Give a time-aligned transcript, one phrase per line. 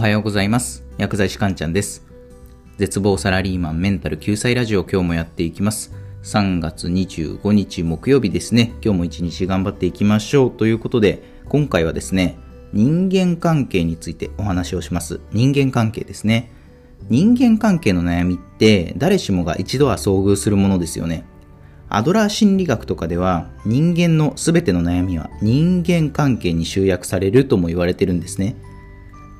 [0.00, 0.82] おはようございます。
[0.96, 2.06] 薬剤師かんちゃんです。
[2.78, 5.92] 絶望サラリーマンメンタル救済ラジオ今日もやっていきます。
[6.22, 8.72] 3月25日木曜日ですね。
[8.82, 10.50] 今日も一日頑張っていきましょう。
[10.52, 12.38] ということで、今回はですね、
[12.72, 15.20] 人間関係についてお話をします。
[15.32, 16.50] 人間関係ですね。
[17.10, 21.26] 人間関係の悩みって誰しもが一度は遭遇するものですよね。
[21.90, 28.56] アドラー心理学とかでは人間の全ての悩みは人間関係に集約されるとも言われてるんですね。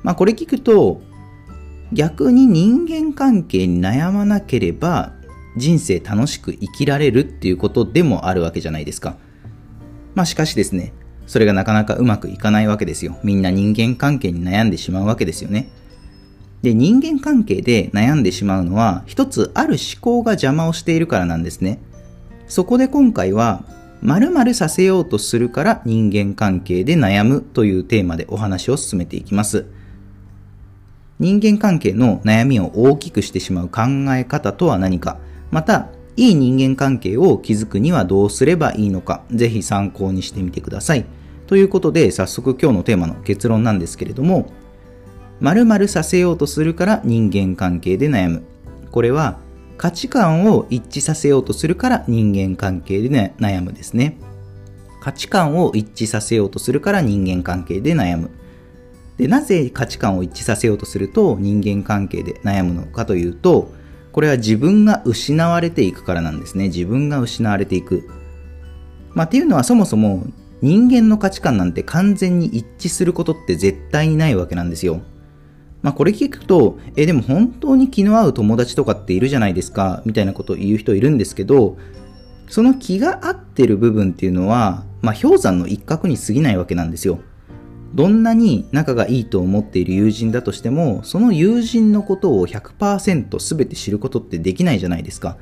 [0.03, 1.01] まあこれ聞くと
[1.93, 5.13] 逆に人間関係に悩まなければ
[5.57, 9.17] 人生楽しく生きられるっていうことでもあるわけじゃないですか。
[10.15, 10.93] まあしかしですね、
[11.27, 13.17] それがなかなかうまくいかないわけですよ。
[13.23, 15.69] みんな人間関係に悩んでしまうわけですよね。
[16.61, 21.79] で、人間関係で悩んでしまうのは一つある思考が邪魔をしているからなんですね。
[22.47, 23.65] そこで今回は
[24.01, 29.65] 〇〇させようとするから人間関係で悩むというテーマでお話を進めていきます。
[31.21, 33.81] 人間関係の悩みを大きくしてしまう考
[34.15, 35.19] え方とは何か、
[35.51, 41.05] また、いい人間関係を築くにはどうすればいいのか、ぜひ参考にしてみてください。
[41.45, 44.47] ということで、早速今日のテーマの結論なんですけれども、
[45.41, 48.43] 〇〇させようとするから人間関係で悩む。
[48.89, 49.37] これは、
[49.77, 54.17] 価値観を一致させようとするから人間関係で、ね、悩むですね。
[54.99, 58.31] 価値観を一致させようとするから人間関係で悩む。
[59.21, 63.71] で、なぜ価値観を一致させようとすると人間関係で悩むのかというと、
[64.11, 66.69] これは自分が失われていくからなんですね。
[66.69, 68.09] 自分が失われていく。
[69.13, 70.25] まあ、っていうのはそもそも
[70.63, 75.01] 人間の価値観なんて完全に一致することって絶対にないわけなんですよ。
[75.83, 81.77] まあこれ聞くと、え、でも本当に気の合う友達とかっているじゃないですか、みたいなことを言う人いるんですけど、
[82.47, 87.19] その気が合ってる部分っていうのは、まあ氷山の一角に過ぎないわけなんですよ。
[87.93, 95.37] どんなに仲がいいと思っている友人だとしても、その友人のことを100%全て知ることってできないじゃないですか。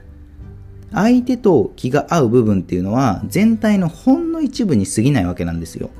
[0.92, 5.92] 相手と気が合う部分っていうのは全体のほんの一部に過ぎないわけなんですよ。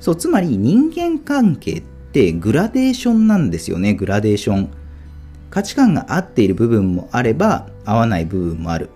[0.00, 1.82] そう、つまり人間関係っ
[2.12, 4.68] てグラデーションなんですよね、グラデーション。
[5.50, 8.90] 価値観が合っている部分もあれば、合わない部分もある。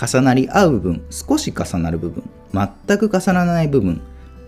[0.00, 2.22] 重なり合う部分、少し重なる部分、
[2.54, 4.00] 全く重ならない部分、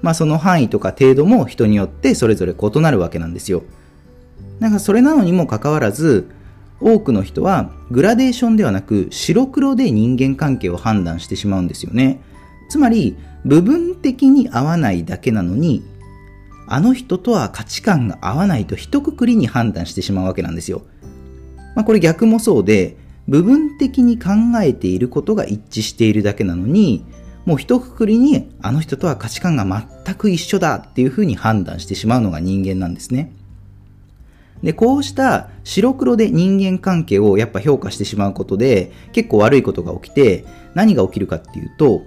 [0.02, 3.62] まあその範囲とか程度も人によってそれぞれ異なるわけなんですよ。
[4.58, 6.28] なんかそれなのにもかかわらず、
[6.80, 12.20] 多くの人はグラデーションではなく白黒で人間関係を判断してしまうんですよね。
[12.68, 15.82] つまり部分的に合わないだけなのに
[16.66, 20.82] あの人とは価値観が合わないと一括りに判断してしまうわけなんですよ。
[21.74, 22.96] まあこれ逆もそうで
[23.28, 24.30] 部分的に考
[24.62, 27.04] えていることが一致しているだけなのに
[27.46, 33.32] もう一括りにあの人とは価値観が全く一緒だっていうふうに判断してしまうのが人間なんですね。
[34.62, 42.02] で、こうした白黒で人間関係をやっぱ評価してしまうことで結構悪いことが起きて何が起きるかっていうと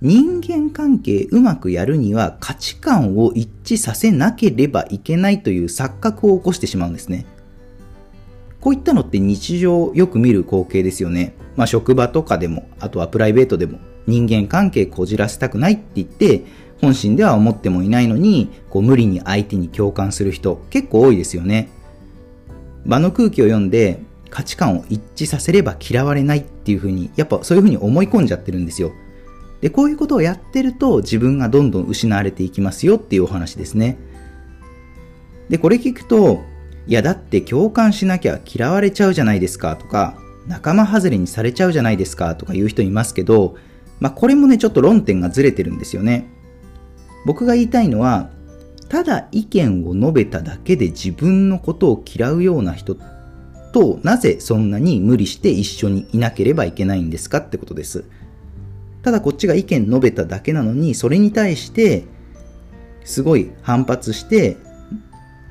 [0.00, 7.26] 人間関係うまくやるには価値観を一致させなければいけないという錯覚を起こしてしまうんですね。
[8.66, 11.36] こういったのって日常よく見る光景ですよね。
[11.54, 13.78] まあ職場とかでも、あとはプライベートでも
[14.08, 16.42] 人間関係こじらせたくないって言って
[16.80, 21.68] 本心では思ってもいないのにこう無理に相手に共感する人結構多いですよね。
[22.84, 24.00] 場の空気を読んで
[24.30, 28.90] 価値観を一致させれば嫌われないっていうふうにやっぱそういうふうに思い込んじゃってるんですよ。
[29.60, 33.96] で、こういうことをやってると自分がどんどん失われていきますよっていうお話ですね。
[35.50, 36.42] で、これ聞くと、
[36.86, 40.16] いやだって共感しなきゃ嫌われちゃうじゃないですかとか、
[40.46, 43.56] 仲間外れにされちゃうじゃないですかとか言う人いますけど、
[43.98, 46.28] まあこれもね、ちょっと論点がずれてるんですよね。
[47.24, 48.30] 僕が言いたいのは、
[48.88, 52.96] ただ意見を述べただけで自分のことを嫌うような人
[53.72, 58.04] と、なぜそんなに無理して一緒にいなければいけないんですかってことです。
[59.02, 62.04] ただこっちが意見述べただけなのに、それに対して、
[63.04, 64.56] すごい反発して、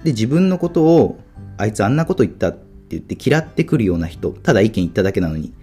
[0.04, 1.20] で、自分のことを、
[1.58, 5.54] あいつあんなこと言ったって言って嫌ってくるような人、ただ意見言っただけなのに、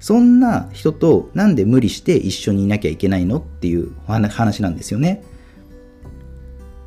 [0.00, 5.22] そんな人となんで無理して一緒にいなきゃいけないのっていう話なんですよね。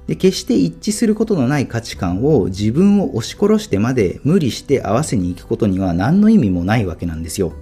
[0.07, 7.53] で、決して一致することのない価値観を自分を押し殺してまで無理して合わせに行くことには何の意味もないわけなんですよ。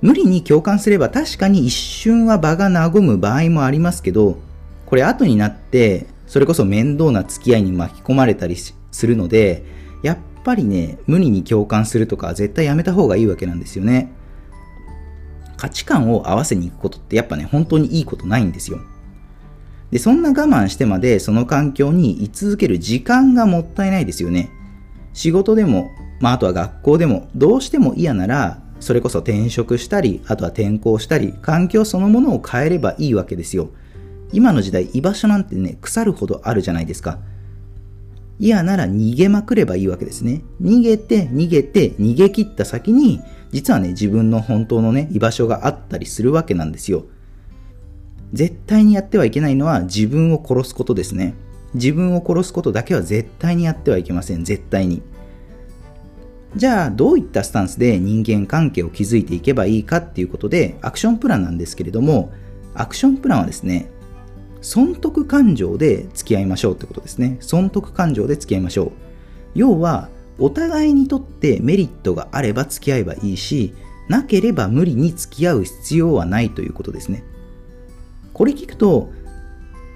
[0.00, 4.38] 無理に共感すれば確かに一瞬は場が和む場合もありますけど、
[4.86, 9.64] これ後になって、それこそ面倒な付き合いに巻き込まれたりしするので、
[10.02, 14.12] やっぱりね、無理に共感するとか絶対やめた方がいいわけなんですよね。
[15.56, 18.78] 価値観を合わせに行くことってやっぱね、本当にいいことないんですよ。
[19.90, 24.50] で、そんな我慢してまでその環境に居続ける時間がもったいないですよね。
[25.12, 25.90] 仕事でも、
[26.20, 33.70] まあ、あとは学校でも、どうしても嫌なら、それこそ転職したり、あとは転校したり、環境そのものを変えればいいわけですよ。
[34.32, 37.18] 今の時代、居場所なんてね、腐るほどあるじゃないですか。
[38.40, 40.42] 嫌なら逃げまくればいいわけですね。
[40.62, 43.20] 逃げて、逃げて、逃げ切った先に、
[43.52, 47.04] 実はね、自分の本当のね、居場所があったりするわけなんですよ。
[48.32, 51.34] 絶対にやってはいけないのは自分を殺すことですね。
[51.74, 54.44] 自分を殺すことだけは絶対にやってはいけません。
[54.44, 55.02] 絶対に。
[56.56, 62.32] じゃあ、どういったスタンスで人間関係を築いていけばいいかっていうことで、アクションプランなんですけれども、
[62.74, 63.90] アクションプランはですね、
[64.60, 67.36] 損得感情で付き合いましょうってことですね。
[67.40, 68.92] 損得感情で付き合いましょう。
[69.54, 70.08] 要は、
[70.38, 73.74] お互いにとってメリットがあれば付き合えばいいし、
[74.08, 77.22] なければ無理に付き合う必要はないということですね。
[78.32, 79.10] これ聞くと、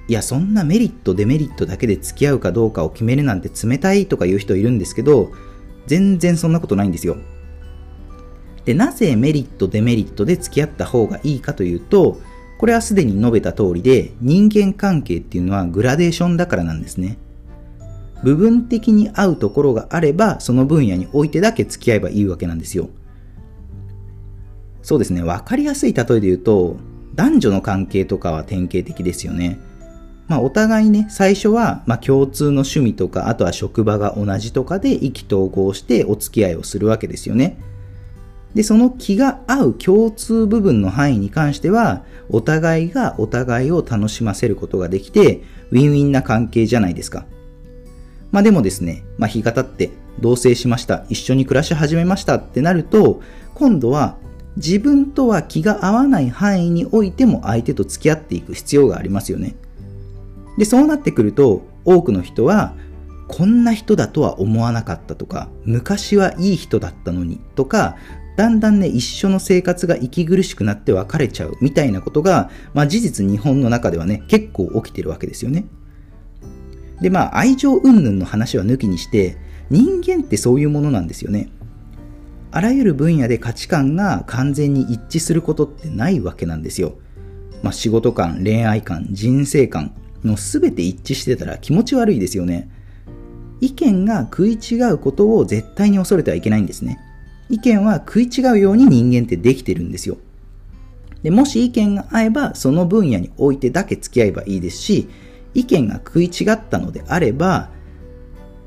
[0.06, 5.32] いや、そんなメリット、デメリットだけで付き合うかどうかを決めるなんて冷たいとか言う人いるんですけど、
[5.86, 7.16] 全然そんなことないんですよ。
[8.66, 12.20] で、なぜメリット、デメリットで付き合った方がいいかというと、
[12.64, 17.18] これはすでに述べた通りで、人間関係っていうのはグラデーションだからなんですね。
[18.22, 22.88] 部分的に合うところがあれば、その分野においてだけ付き合えばいいわけなんですよ。
[24.80, 26.78] そうですね、わかりやすい例えで言うと、
[27.14, 29.58] 男女の関係とかは典型的ですよね。
[30.26, 37.58] まあ、お互いね、最初は、ま、共通の趣味とか、あとは職場が同じとかで意気投合してお付き合いをするわけですよね。
[38.54, 47.26] で、その気が合う共通部分の範囲に関しては、お互いがお互いを楽しませることができて、ウィンウィンな関係じゃないですか。
[48.30, 49.90] まあでもですね、まあ日が経って
[50.20, 53.20] 同棲しました、一緒に暮らし始めましたってなると、
[53.54, 54.16] 今度は
[54.56, 59.56] 自分とは気が合わない範囲においても相手と付き合っていく必要がありますよね。
[60.58, 62.74] で、そうなってくると、多くの人は、
[63.26, 67.96] こんな人だとは思わなかったとか、昔はいい人だったのにとか、
[68.36, 75.66] だんだんね、一緒の生活が息苦しくなって別れちゃうみたいなことが、まあ事実日本の中ではね、結構起きてるわけですよね。
[77.00, 79.36] で、まあ愛情云々の話は抜きにして、
[79.70, 81.48] 人間ってそういうものなんですよね。
[82.50, 86.98] あらゆる分野で価値観が完全に一致することってないわけなんですよ。
[87.62, 89.94] まあ仕事観、恋愛観、人生観、
[90.24, 92.68] の全て一致してたら気持ち悪いですよね。
[93.60, 96.98] 意見が食い違うことを絶対に恐れてはいけないんですね。
[97.48, 100.18] 意見は食い違うように人間ってできてるんですよ。
[101.22, 105.08] でもし意見が合えばその分野においてだけ付き合えばいいですし、
[105.54, 107.70] 意見が食い違ったのであれば、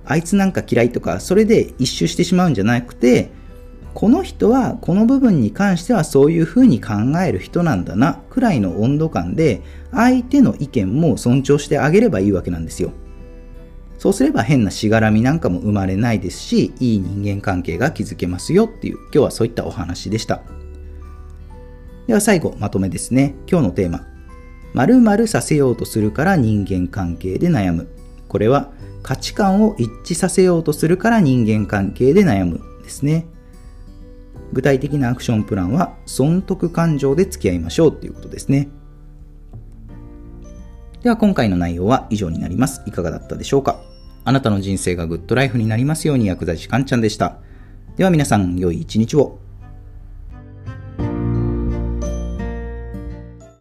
[0.06, 3.30] あいつなんか嫌いとか、それで一周してしまうんじゃなくて、
[3.94, 6.94] この人はこの部分に関してはそういうふうに考
[7.26, 12.92] える人なんだなくらいの温度感で相手の意見も尊重してあげればいいわけなんですよ。
[13.98, 20.42] そうすれば変なしがらみなんかも生まれないですし、いい人間関係が築けますよっていう、今日はそういったお話でした。
[22.06, 23.36] では最後、まとめですね。
[23.50, 24.06] 今日のテーマ。
[24.74, 27.88] 〇〇させようとするから人間関係で悩む。
[28.28, 28.72] これは
[29.02, 33.26] 価値観を一致させようとするから人間関係で悩むですね。
[34.54, 38.70] 具体的なアクションプランは損得感情で付き合いましょうということですね。
[41.04, 42.82] では今回の内容は以上になります。
[42.86, 43.80] いかがだったでしょうか？
[44.26, 47.38] あなたの人生がグッドライフになりますように薬剤師かんちゃんでした。
[47.96, 49.40] では皆さん、良い一日を。